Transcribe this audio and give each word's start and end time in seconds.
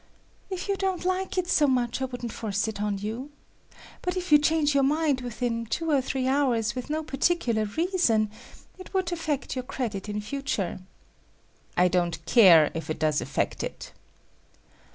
"If 0.49 0.67
you 0.67 0.77
don't 0.77 1.05
like 1.05 1.37
it 1.37 1.47
so 1.47 1.67
much, 1.67 2.01
I 2.01 2.05
wouldn't 2.05 2.31
force 2.33 2.67
it 2.67 2.81
on 2.81 2.97
you. 2.97 3.29
But 4.01 4.17
if 4.17 4.31
you 4.31 4.39
change 4.39 4.73
your 4.73 4.81
mind 4.81 5.21
within 5.21 5.67
two 5.67 5.91
or 5.91 6.01
three 6.01 6.27
hours 6.27 6.73
with 6.73 6.89
no 6.89 7.03
particular 7.03 7.65
reason, 7.65 8.31
it 8.79 8.95
would 8.95 9.11
affect 9.11 9.55
your 9.55 9.61
credit 9.61 10.09
in 10.09 10.19
future." 10.19 10.79
"I 11.77 11.87
don't 11.87 12.17
care 12.25 12.71
if 12.73 12.89
it 12.89 12.97
does 12.97 13.21
affect 13.21 13.61
it." 13.63 13.91